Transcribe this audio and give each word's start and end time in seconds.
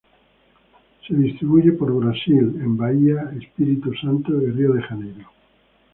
Se 1.07 1.13
distribuye 1.13 1.73
por 1.73 1.91
Brasil 1.93 2.39
en 2.59 2.75
Bahia, 2.75 3.31
Espírito 3.39 3.91
Santo 4.01 4.31
y 4.41 4.49
Rio 4.49 4.73
de 4.73 4.81
Janeiro. 4.81 5.27